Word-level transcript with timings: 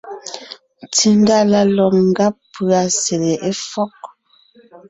Tsindá 0.93 1.37
la 1.51 1.61
lɔ̂g 1.75 1.93
ngàb 2.09 2.35
pʉ́a 2.53 2.81
sele 3.01 3.33
éfɔ́g. 3.49 3.91